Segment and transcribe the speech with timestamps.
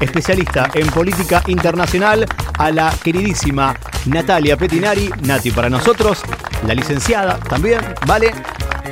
[0.00, 2.26] especialista en política internacional,
[2.58, 3.74] a la queridísima
[4.06, 6.22] Natalia Petinari, Nati para nosotros,
[6.66, 8.32] la licenciada también, ¿vale?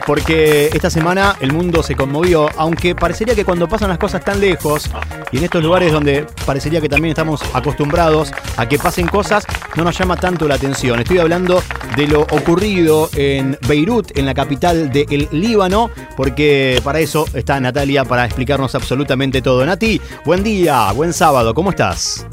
[0.06, 4.38] Porque esta semana el mundo se conmovió, aunque parecería que cuando pasan las cosas tan
[4.41, 4.91] lejos
[5.32, 9.46] y en estos lugares donde parecería que también estamos acostumbrados a que pasen cosas,
[9.77, 11.01] no nos llama tanto la atención.
[11.01, 11.62] Estoy hablando
[11.96, 18.05] de lo ocurrido en Beirut, en la capital del Líbano, porque para eso está Natalia
[18.05, 19.64] para explicarnos absolutamente todo.
[19.64, 22.27] Nati, buen día, buen sábado, ¿cómo estás?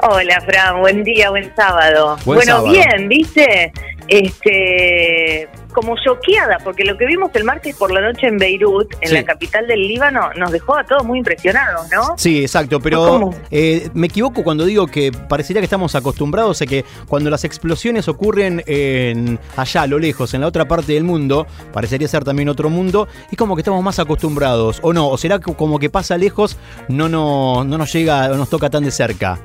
[0.00, 2.16] Hola, Fran, buen día, buen sábado.
[2.24, 3.72] bueno, bien, ¿viste?
[4.08, 9.14] Este, como choqueada, porque lo que vimos el martes por la noche en Beirut, en
[9.14, 12.14] la capital del Líbano, nos dejó a todos muy impresionados, ¿no?
[12.16, 16.84] Sí, exacto, pero eh, me equivoco cuando digo que parecería que estamos acostumbrados a que
[17.08, 21.46] cuando las explosiones ocurren en allá, a lo lejos, en la otra parte del mundo,
[21.72, 25.38] parecería ser también otro mundo, es como que estamos más acostumbrados, o no, o será
[25.38, 28.90] que como que pasa lejos, no, no, no nos llega, no nos toca tan de
[28.90, 29.38] cerca.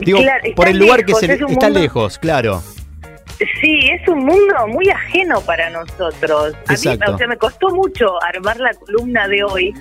[0.00, 0.20] Digo,
[0.54, 2.62] por el lugar que se, está lejos, claro.
[3.60, 6.54] Sí, es un mundo muy ajeno para nosotros.
[6.66, 9.74] A mí, o sea, me costó mucho armar la columna de hoy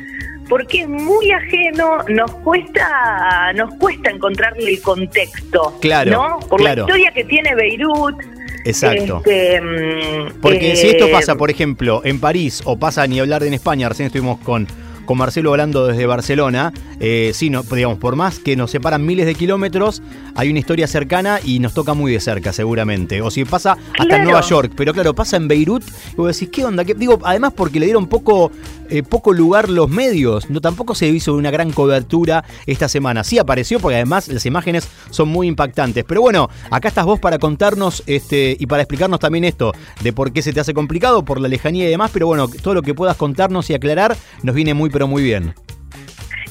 [0.48, 6.40] porque es muy ajeno, nos cuesta nos cuesta encontrarle el contexto, claro, ¿no?
[6.48, 8.16] Por la historia que tiene Beirut.
[8.64, 9.18] Exacto.
[9.26, 13.42] Este, mm, porque si esto eh, pasa, por ejemplo, en París o pasa ni hablar
[13.42, 14.68] de en España, recién estuvimos con
[15.08, 19.26] con Marcelo hablando desde Barcelona, eh, sí, no, digamos, por más que nos separan miles
[19.26, 20.04] de kilómetros,
[20.36, 23.22] hay una historia cercana y nos toca muy de cerca, seguramente.
[23.22, 25.84] O si pasa hasta en Nueva York, pero claro, pasa en Beirut,
[26.14, 26.84] y vos decís, ¿qué onda?
[26.84, 28.52] Digo, además porque le dieron poco,
[28.90, 33.24] eh, poco lugar los medios, no tampoco se hizo una gran cobertura esta semana.
[33.24, 36.04] Sí apareció, porque además las imágenes son muy impactantes.
[36.04, 40.32] Pero bueno, acá estás vos para contarnos este, y para explicarnos también esto, de por
[40.32, 42.94] qué se te hace complicado, por la lejanía y demás, pero bueno, todo lo que
[42.94, 45.54] puedas contarnos y aclarar nos viene muy pero muy bien.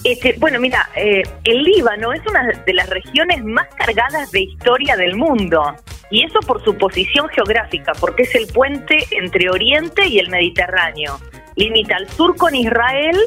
[0.05, 4.97] Este, bueno, mira, eh, el Líbano es una de las regiones más cargadas de historia
[4.97, 5.75] del mundo.
[6.11, 11.19] Y eso por su posición geográfica, porque es el puente entre Oriente y el Mediterráneo.
[11.57, 13.19] Limita al sur con Israel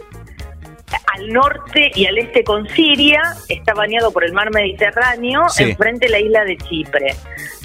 [1.14, 6.12] al norte y al este con Siria, está bañado por el mar Mediterráneo, enfrente de
[6.12, 7.16] la isla de Chipre,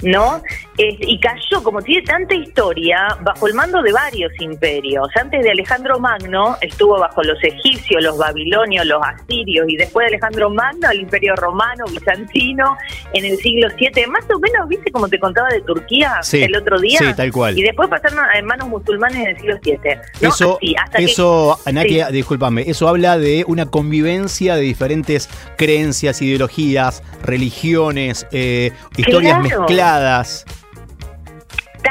[0.03, 0.41] ¿no?
[0.77, 5.07] Y cayó, como tiene tanta historia, bajo el mando de varios imperios.
[5.15, 10.15] Antes de Alejandro Magno estuvo bajo los egipcios, los babilonios, los asirios, y después de
[10.15, 12.77] Alejandro Magno, el imperio romano, bizantino,
[13.13, 14.07] en el siglo VII.
[14.07, 16.99] Más o menos, ¿viste como te contaba de Turquía el otro día?
[16.99, 17.57] Sí, tal cual.
[17.57, 19.77] Y después pasaron a manos musulmanes en el siglo VII.
[20.21, 20.59] Eso,
[20.93, 29.41] eso que, discúlpame, eso habla de una convivencia de diferentes creencias, ideologías, religiones, eh, historias
[29.41, 30.45] mezcladas.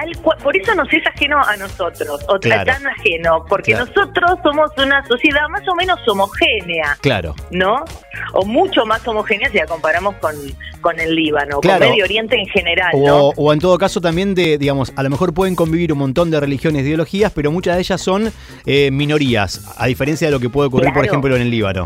[0.04, 5.04] Tal por eso nos es ajeno a nosotros, o tan ajeno, porque nosotros somos una
[5.06, 6.96] sociedad más o menos homogénea.
[7.00, 7.34] Claro.
[7.50, 7.84] ¿No?
[8.32, 10.34] O mucho más homogénea si la comparamos con,
[10.80, 12.92] con el Líbano, con Medio Oriente en general.
[12.94, 16.30] O, o en todo caso también de, digamos, a lo mejor pueden convivir un montón
[16.30, 18.32] de religiones, ideologías, pero muchas de ellas son
[18.66, 21.84] eh, minorías, a diferencia de lo que puede ocurrir, por ejemplo, en el Líbano.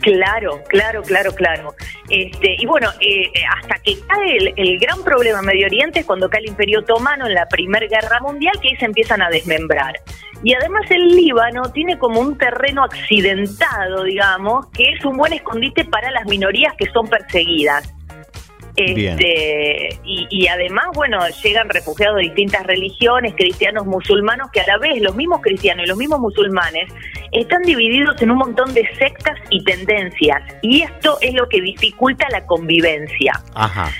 [0.00, 1.74] Claro, claro, claro, claro.
[2.08, 6.28] Este, y bueno, eh, hasta que cae el, gran problema en Medio Oriente es cuando
[6.28, 9.94] cae el Imperio Otomano en la Primera Guerra Mundial, que ahí se empiezan a desmembrar.
[10.42, 15.84] Y además el Líbano tiene como un terreno accidentado, digamos, que es un buen escondite
[15.84, 17.94] para las minorías que son perseguidas.
[18.86, 25.00] Este, y, además, bueno, llegan refugiados de distintas religiones, cristianos, musulmanos, que a la vez
[25.02, 26.92] los mismos cristianos y los mismos musulmanes
[27.32, 30.42] están divididos en un montón de sectas y tendencias.
[30.62, 33.32] Y esto es lo que dificulta la convivencia.
[33.54, 33.90] Ajá.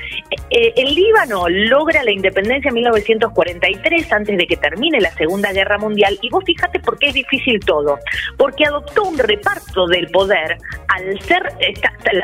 [0.50, 5.78] Eh, el Líbano logra la independencia en 1943, antes de que termine la Segunda Guerra
[5.78, 7.98] Mundial, y vos fíjate por qué es difícil todo,
[8.36, 11.42] porque adoptó un reparto del poder, al ser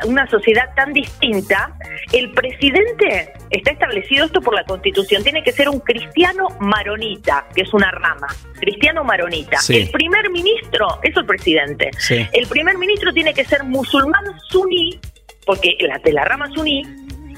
[0.07, 1.73] una sociedad tan distinta,
[2.13, 7.63] el presidente, está establecido esto por la Constitución, tiene que ser un cristiano maronita, que
[7.63, 8.27] es una rama,
[8.59, 9.59] cristiano maronita.
[9.69, 14.99] El primer ministro, eso el presidente, el primer ministro tiene que ser musulmán suní,
[15.45, 16.83] porque la, de la rama suní,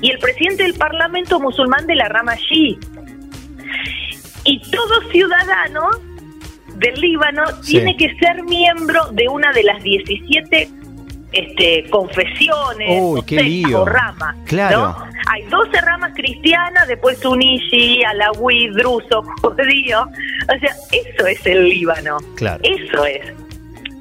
[0.00, 2.78] y el presidente del Parlamento musulmán de la rama Shi.
[4.44, 5.88] Y todo ciudadano
[6.76, 10.70] del Líbano tiene que ser miembro de una de las 17
[11.32, 13.02] este, confesiones
[13.74, 14.36] o ramas.
[14.46, 14.96] Claro.
[15.30, 20.02] Hay 12 ramas cristianas, después Shi, alawí, druso, judío.
[20.02, 22.18] O sea, eso es el Líbano.
[22.36, 22.62] Claro.
[22.62, 23.32] Eso es.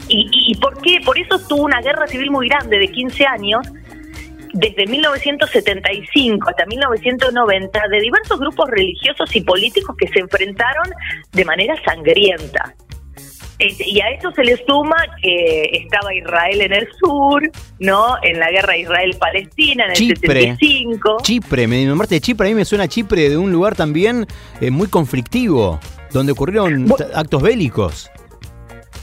[0.07, 1.01] ¿Y, ¿Y por qué?
[1.03, 3.67] Por eso tuvo una guerra civil muy grande de 15 años
[4.53, 10.89] desde 1975 hasta 1990 de diversos grupos religiosos y políticos que se enfrentaron
[11.33, 12.75] de manera sangrienta.
[13.59, 17.41] Este, y a eso se le suma que estaba Israel en el sur,
[17.79, 18.15] ¿no?
[18.21, 20.41] En la guerra Israel-Palestina en el Chipre.
[20.41, 21.17] 75.
[21.23, 24.27] Chipre, me nombraste de Chipre, a mí me suena Chipre de un lugar también
[24.61, 25.79] eh, muy conflictivo,
[26.11, 28.11] donde ocurrieron Bu- actos bélicos.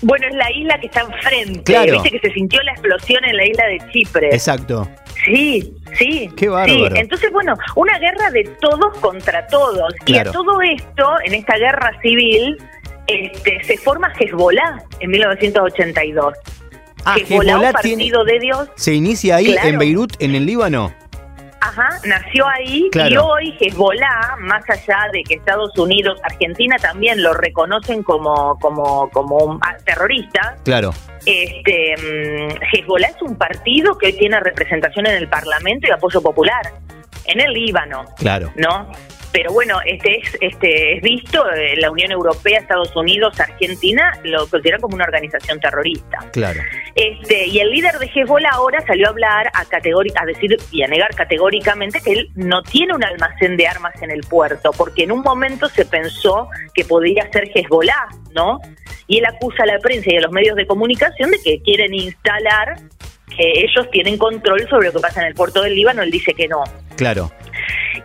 [0.02, 1.62] Bueno, es la isla que está enfrente.
[1.64, 1.92] Claro.
[1.94, 4.28] Viste que se sintió la explosión en la isla de Chipre.
[4.28, 4.88] Exacto.
[5.24, 6.30] Sí, sí.
[6.36, 6.94] Qué bárbaro.
[6.94, 7.00] Sí.
[7.00, 9.94] Entonces, bueno, una guerra de todos contra todos.
[10.06, 12.58] Y a todo esto, en esta guerra civil,
[13.06, 16.34] este, se forma Hezbollah en 1982.
[17.06, 18.68] Ah, Hezbollah, Hezbollah partido tiene- de Dios.
[18.76, 19.68] se inicia ahí Claro.
[19.68, 20.92] en Beirut, en el Líbano.
[21.66, 27.32] Ajá, nació ahí y hoy Hezbollah, más allá de que Estados Unidos, Argentina también lo
[27.32, 30.90] reconocen como, como, como un ah, terrorista, Claro.
[31.24, 36.20] este, mm, Hezbollah es un partido que hoy tiene representación en el Parlamento y apoyo
[36.20, 36.70] popular
[37.24, 38.52] en el Líbano, Claro.
[38.56, 38.90] ¿no?
[39.34, 44.46] Pero bueno, este es este es visto eh, la Unión Europea, Estados Unidos, Argentina lo
[44.46, 46.18] consideran como una organización terrorista.
[46.32, 46.60] Claro.
[46.94, 50.86] Este, y el líder de Hezbollah ahora salió a hablar, a, a decir y a
[50.86, 55.10] negar categóricamente que él no tiene un almacén de armas en el puerto, porque en
[55.10, 58.06] un momento se pensó que podría ser Hezbollah,
[58.36, 58.60] ¿no?
[59.08, 61.92] Y él acusa a la prensa y a los medios de comunicación de que quieren
[61.92, 62.76] instalar
[63.36, 66.34] que ellos tienen control sobre lo que pasa en el puerto del Líbano, él dice
[66.34, 66.62] que no.
[66.96, 67.32] Claro.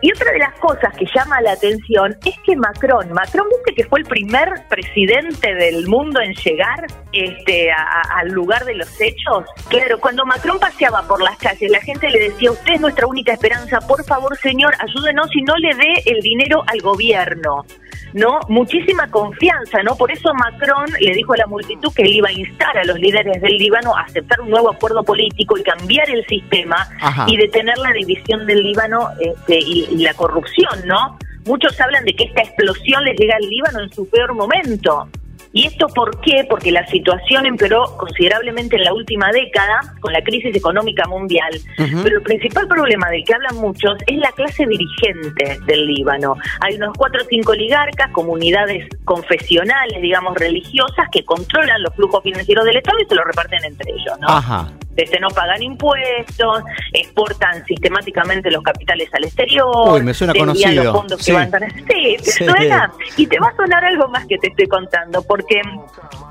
[0.02, 3.88] Y otra de las cosas que llama la atención es que Macron, Macron viste que
[3.88, 9.44] fue el primer presidente del mundo en llegar este, a- al lugar de los hechos.
[9.68, 13.32] Claro, cuando Macron paseaba por las calles, la gente le decía, usted es nuestra única
[13.32, 17.64] esperanza, por favor señor, ayúdenos y no le dé el dinero al gobierno.
[18.12, 18.40] ¿No?
[18.48, 19.96] Muchísima confianza, ¿no?
[19.96, 22.98] Por eso Macron le dijo a la multitud que él iba a instar a los
[22.98, 27.26] líderes del Líbano a aceptar un nuevo acuerdo político y cambiar el sistema Ajá.
[27.28, 31.18] y detener la división del Líbano este, y, y la corrupción, ¿no?
[31.46, 35.08] Muchos hablan de que esta explosión le llega al Líbano en su peor momento.
[35.52, 36.46] ¿Y esto por qué?
[36.48, 41.60] Porque la situación empeoró considerablemente en la última década con la crisis económica mundial.
[41.76, 46.36] Pero el principal problema del que hablan muchos es la clase dirigente del Líbano.
[46.60, 52.64] Hay unos cuatro o cinco oligarcas, comunidades confesionales, digamos, religiosas, que controlan los flujos financieros
[52.64, 54.28] del Estado y se los reparten entre ellos, ¿no?
[54.28, 54.68] Ajá.
[55.02, 56.62] Este, no pagan impuestos,
[56.92, 60.84] exportan sistemáticamente los capitales al exterior, Uy, me suena conocido.
[60.84, 61.32] los fondos Sí.
[61.32, 61.68] que van a...
[61.70, 62.44] Sí, Sí.
[62.44, 62.92] suena.
[63.16, 65.60] Y te va a sonar algo más que te estoy contando, porque,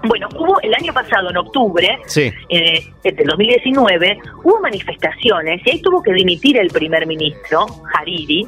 [0.03, 2.31] bueno, hubo el año pasado, en octubre, Sí.
[2.49, 8.47] eh, del 2019, hubo manifestaciones y ahí tuvo que dimitir el primer ministro, Hariri,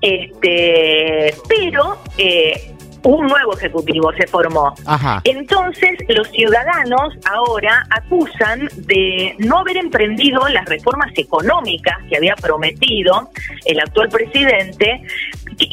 [0.00, 2.74] este, pero eh,
[3.04, 4.74] un nuevo ejecutivo se formó.
[4.86, 5.20] Ajá.
[5.24, 13.30] Entonces, los ciudadanos ahora acusan de no haber emprendido las reformas económicas que había prometido
[13.64, 15.02] el actual presidente.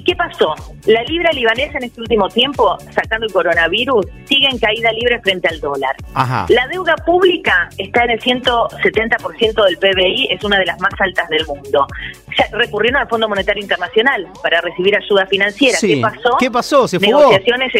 [0.05, 0.53] ¿Qué, pasó?
[0.85, 5.47] La libra libanesa en este último tiempo, sacando el coronavirus, sigue en caída libre frente
[5.47, 5.95] al dólar.
[6.13, 6.45] Ajá.
[6.49, 11.29] La deuda pública está en el 170% del PBI, es una de las más altas
[11.29, 11.87] del mundo.
[12.37, 15.77] Ya recurrieron al Fondo Monetario Internacional para recibir ayuda financiera.
[15.77, 15.95] Sí.
[15.95, 16.37] ¿Qué pasó?
[16.39, 16.87] ¿Qué pasó?
[16.87, 17.19] ¿Se fugó?
[17.19, 17.73] Negociaciones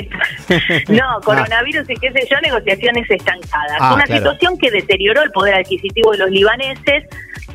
[0.89, 3.77] No, coronavirus y qué sé yo, negociaciones estancadas.
[3.79, 4.19] Ah, una claro.
[4.19, 7.05] situación que deterioró el poder adquisitivo de los libaneses.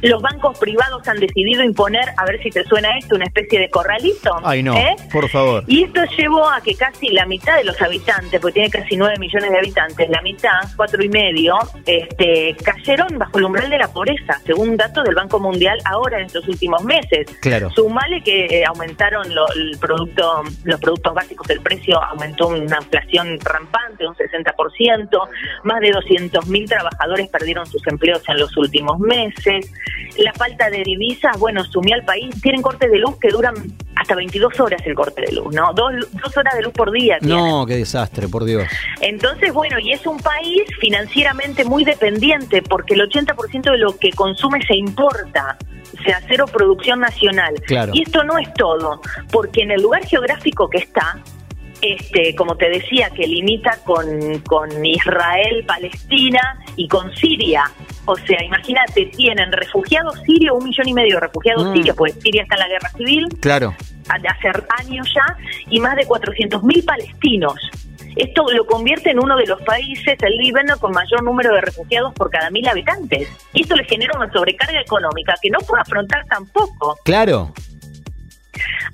[0.03, 3.71] Los bancos privados han decidido imponer, a ver si te suena esto, una especie de
[3.71, 4.37] corralito.
[4.45, 4.77] Ay, no.
[4.77, 4.95] ¿eh?
[5.13, 5.65] Por favor.
[5.67, 9.17] Y esto llevó a que casi la mitad de los habitantes, porque tiene casi 9
[9.19, 11.57] millones de habitantes, la mitad, cuatro y medio,
[11.87, 16.27] este, cayeron bajo el umbral de la pobreza, según datos del Banco Mundial ahora en
[16.27, 17.27] estos últimos meses.
[17.41, 17.71] Claro.
[17.71, 23.39] Sumale que eh, aumentaron lo- el producto, los productos básicos, el precio aumentó una inflación
[23.41, 25.29] rampante, un 60%,
[25.65, 29.73] más de 200.000 trabajadores perdieron sus empleos en los últimos meses,
[30.19, 33.55] la falta de divisas, bueno, sumió al país, tienen cortes de luz que duran
[33.97, 35.73] hasta 22 horas el corte de luz, ¿no?
[35.75, 37.19] Dos, dos horas de luz por día.
[37.19, 37.37] tienen.
[37.37, 38.65] No, qué desastre, por Dios.
[39.01, 44.11] Entonces, bueno, y es un país financieramente muy dependiente porque el 80% de lo que
[44.13, 45.59] consume se importa,
[45.99, 47.55] o sea, cero producción nacional.
[47.67, 47.93] Claro.
[47.95, 49.01] Y esto no es todo,
[49.31, 51.19] porque en el lugar geográfico que está,
[51.83, 57.65] este, como te decía, que limita con, con Israel, Palestina y con Siria.
[58.07, 61.73] O sea, imagínate, tienen refugiados sirios, un millón y medio de refugiados Mm.
[61.75, 63.75] sirios, pues Siria está en la guerra civil, Claro.
[64.09, 65.37] hace años ya
[65.71, 67.55] y más de 400.000 palestinos.
[68.17, 72.13] Esto lo convierte en uno de los países, el Líbano, con mayor número de refugiados
[72.15, 73.29] por cada mil habitantes.
[73.53, 76.97] Y esto le genera una sobrecarga económica que no puede afrontar tampoco.
[77.05, 77.53] Claro.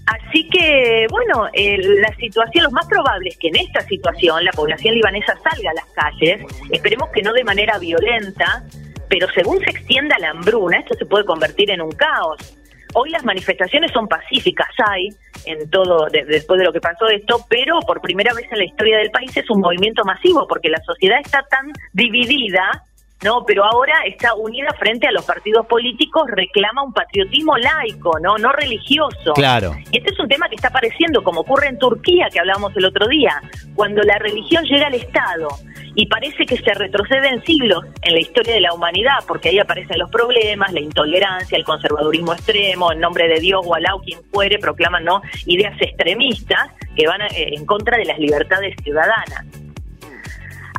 [0.07, 4.53] Así que, bueno, eh, la situación, lo más probable es que en esta situación la
[4.53, 6.41] población libanesa salga a las calles,
[6.71, 8.65] esperemos que no de manera violenta,
[9.11, 12.57] pero según se extienda la hambruna, esto se puede convertir en un caos.
[12.95, 15.09] Hoy las manifestaciones son pacíficas, hay
[15.47, 18.99] en todo, después de lo que pasó esto, pero por primera vez en la historia
[18.99, 22.85] del país es un movimiento masivo, porque la sociedad está tan dividida
[23.23, 28.39] no, pero ahora está unida frente a los partidos políticos, reclama un patriotismo laico, no,
[28.39, 29.35] no religioso.
[29.35, 29.75] Claro.
[29.93, 32.87] Y este es un tema que está apareciendo, como ocurre en Turquía, que hablábamos el
[32.87, 33.43] otro día,
[33.75, 35.49] cuando la religión llega al Estado
[35.95, 39.59] y parece que se retrocede en siglos en la historia de la humanidad, porque ahí
[39.59, 44.21] aparecen los problemas, la intolerancia, el conservadurismo extremo, en nombre de Dios o Alá quien
[44.33, 49.45] fuere, proclaman no ideas extremistas que van eh, en contra de las libertades ciudadanas.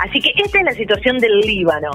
[0.02, 1.92] Así que esta es la situación del Líbano.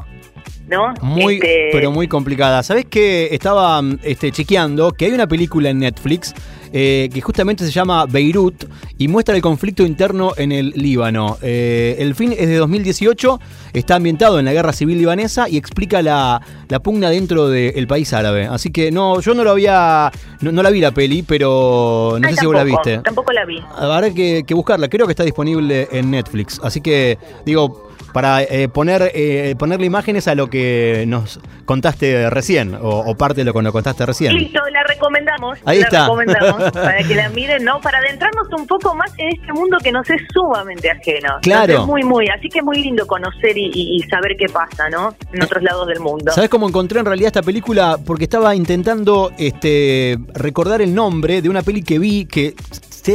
[0.69, 0.95] ¿No?
[1.03, 2.63] Muy, este, pero muy complicada.
[2.63, 6.35] ¿Sabes que estaba este, chequeando que hay una película en Netflix
[6.73, 8.65] eh, que justamente se llama Beirut
[8.99, 11.39] y muestra el conflicto interno en el Líbano.
[11.41, 13.41] Eh, el fin es de 2018,
[13.73, 16.43] está ambientado en la guerra civil libanesa y explica la,
[16.83, 18.47] pugna dentro del país árabe.
[18.47, 22.37] Así que no, yo no lo había, no, la vi la peli, pero no sé
[22.37, 22.99] si vos la viste.
[22.99, 23.63] Tampoco la vi.
[23.77, 26.61] Habrá que, que buscarla, creo que está disponible en Netflix.
[26.63, 27.86] Así que digo,
[28.17, 33.45] para eh, poner eh, ponerle imágenes a lo que nos contaste recién, o, parte de
[33.45, 34.33] lo que nos contaste recién.
[34.33, 35.59] Listo, la recomendamos.
[35.67, 36.05] Ahí la está.
[36.05, 37.79] recomendamos para que la miren, ¿no?
[37.83, 41.41] Para adentrarnos un poco más en este mundo que nos es sumamente ajeno.
[41.43, 41.85] Claro.
[41.85, 42.27] muy, muy.
[42.29, 45.15] Así que es muy lindo conocer y, saber qué pasa, ¿no?
[45.35, 46.33] En otros lados del mundo.
[46.33, 47.99] ¿Sabes cómo encontré en realidad esta película?
[48.03, 52.55] Porque estaba intentando este, recordar el nombre de una peli que vi que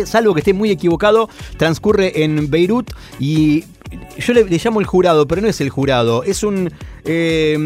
[0.06, 3.66] salvo que esté muy equivocado, transcurre en Beirut y
[4.18, 6.72] yo le, llamo el jurado, pero no es el jurado, es un...
[7.06, 7.58] Eh,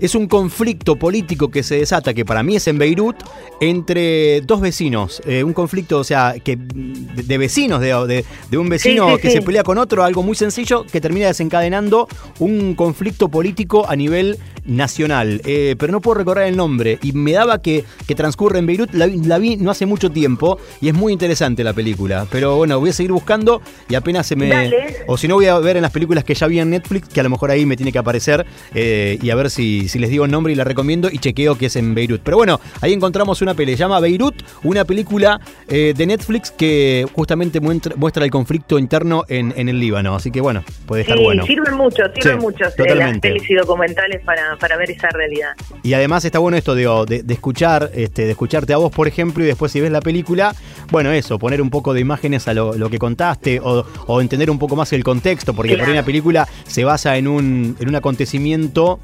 [0.00, 3.16] es un conflicto político que se desata, que para mí es en Beirut,
[3.60, 5.22] entre dos vecinos.
[5.26, 9.62] Eh, un conflicto, o sea, que de, vecinos, de, de, un vecino que se pelea
[9.62, 15.40] con otro, algo muy sencillo, que termina desencadenando un conflicto político a nivel nacional.
[15.44, 16.98] Eh, pero no puedo recordar el nombre.
[17.02, 18.92] Y me daba que, que transcurre en Beirut.
[18.92, 22.26] La, vi no hace mucho tiempo y es muy interesante la película.
[22.30, 24.70] Pero bueno, voy a seguir buscando y apenas se me.
[25.06, 27.20] O si no, voy a ver en las películas que ya vi en Netflix, que
[27.20, 30.10] a lo mejor ahí me tiene que aparecer eh, y a ver si si, les
[30.10, 32.20] digo el nombre y la recomiendo y chequeo que es en Beirut.
[32.22, 37.06] Pero bueno, ahí encontramos una peli, se llama Beirut, una película eh, de Netflix que
[37.12, 40.14] justamente muestra, el conflicto interno en, el Líbano.
[40.14, 41.44] Así que bueno, puede estar bueno.
[41.44, 45.50] Sirven mucho, sirven mucho eh, las pelis y documentales para, para, ver esa realidad.
[45.82, 49.44] Y además está bueno esto de, de, escuchar, este, de escucharte a vos, por ejemplo,
[49.44, 50.54] y después si ves la película,
[50.90, 54.76] bueno, eso, poner un poco de imágenes a lo, que contaste o, entender un poco
[54.76, 58.98] más el contexto, porque por ahí una película se basa en un, en un acontecimiento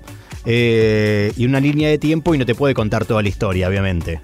[0.44, 4.20] eh, y una línea de tiempo y no te puede contar toda la historia, obviamente.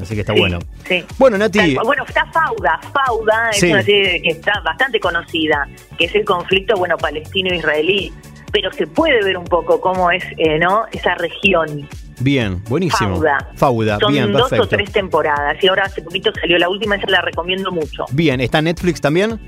[0.00, 0.58] Así que está bueno.
[0.86, 1.04] Sí.
[1.18, 1.76] Bueno, Nati.
[1.84, 2.80] Bueno, está Fauda.
[2.92, 5.68] Fauda es una serie que está bastante conocida,
[5.98, 8.12] que es el conflicto, bueno, palestino-israelí.
[8.52, 10.84] Pero se puede ver un poco cómo es, eh, ¿no?
[10.90, 11.88] Esa región.
[12.20, 13.14] Bien, buenísimo.
[13.14, 13.48] Fauda.
[13.54, 15.56] Fauda, Son bien, dos o tres temporadas.
[15.62, 18.04] Y ahora hace poquito salió la última, esa la recomiendo mucho.
[18.10, 19.38] Bien, ¿está Netflix también?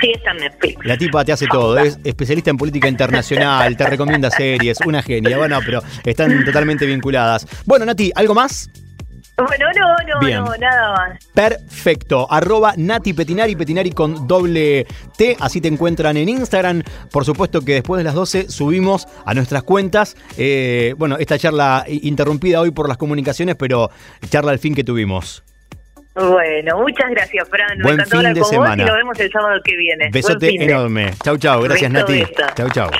[0.00, 0.84] Sí, está en Netflix.
[0.84, 5.36] La tipa te hace todo, es especialista en política internacional, te recomienda series, una genia.
[5.36, 7.46] Bueno, pero están totalmente vinculadas.
[7.64, 8.68] Bueno, Nati, ¿algo más?
[9.36, 11.26] Bueno, no, no, no, nada más.
[11.34, 12.26] Perfecto.
[12.30, 14.86] Arroba Nati Petinari, Petinari con doble
[15.16, 15.36] T.
[15.38, 16.82] Así te encuentran en Instagram.
[17.10, 20.16] Por supuesto que después de las 12 subimos a nuestras cuentas.
[20.38, 23.90] Eh, bueno, esta charla interrumpida hoy por las comunicaciones, pero
[24.30, 25.44] charla al fin que tuvimos.
[26.16, 27.78] Bueno, muchas gracias, Fran.
[27.82, 28.82] Buen Me fin de semana.
[28.82, 30.08] y nos vemos el sábado que viene.
[30.10, 31.12] Besote enorme.
[31.22, 31.60] Chau, chau.
[31.62, 32.24] Gracias, Nati.
[32.54, 32.90] Chau, chau.